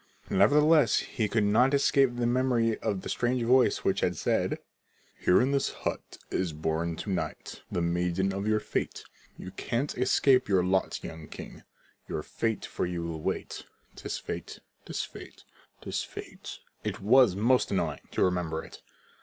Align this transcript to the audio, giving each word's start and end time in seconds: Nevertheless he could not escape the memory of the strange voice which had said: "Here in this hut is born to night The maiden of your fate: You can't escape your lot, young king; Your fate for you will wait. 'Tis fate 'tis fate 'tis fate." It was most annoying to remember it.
Nevertheless 0.31 0.97
he 0.97 1.27
could 1.27 1.43
not 1.43 1.75
escape 1.75 2.15
the 2.15 2.25
memory 2.25 2.75
of 2.79 3.01
the 3.03 3.07
strange 3.07 3.43
voice 3.43 3.83
which 3.83 3.99
had 3.99 4.17
said: 4.17 4.57
"Here 5.19 5.39
in 5.39 5.51
this 5.51 5.69
hut 5.69 6.17
is 6.31 6.53
born 6.53 6.95
to 6.95 7.11
night 7.11 7.61
The 7.71 7.83
maiden 7.83 8.33
of 8.33 8.47
your 8.47 8.59
fate: 8.59 9.03
You 9.37 9.51
can't 9.51 9.95
escape 9.99 10.49
your 10.49 10.63
lot, 10.63 11.03
young 11.03 11.27
king; 11.27 11.61
Your 12.07 12.23
fate 12.23 12.65
for 12.65 12.87
you 12.87 13.03
will 13.03 13.21
wait. 13.21 13.63
'Tis 13.95 14.17
fate 14.17 14.59
'tis 14.87 15.03
fate 15.03 15.43
'tis 15.81 16.01
fate." 16.01 16.57
It 16.83 16.99
was 16.99 17.35
most 17.35 17.69
annoying 17.69 18.07
to 18.13 18.23
remember 18.23 18.63
it. 18.63 18.81